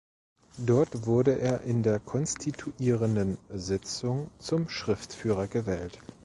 Dort 0.57 1.05
wurde 1.05 1.37
er 1.37 1.61
in 1.61 1.83
der 1.83 1.99
konstituierenden 1.99 3.37
Sitzung 3.49 4.31
zum 4.39 4.67
Schriftführer 4.67 5.45
gewählt. 5.47 5.99